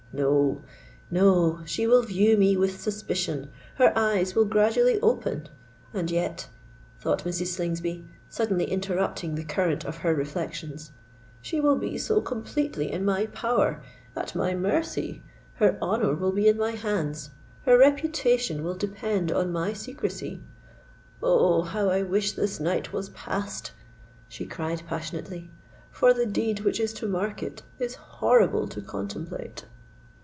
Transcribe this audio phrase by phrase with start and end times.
[0.13, 6.49] No—no: she will view me with suspicion—her eyes will gradually open——And yet,"
[6.99, 7.47] thought Mrs.
[7.55, 10.91] Slingsby, suddenly interrupting the current of her reflections,
[11.41, 16.71] "she will be so completely in my power—at my mercy,—her honour will be in my
[16.71, 21.61] hands—her reputation will depend on my secresy——Oh!
[21.61, 23.71] how I wish this night was past!"
[24.27, 25.51] she cried passionately:
[25.89, 29.63] "for the deed which is to mark it, is horrible to contemplate!"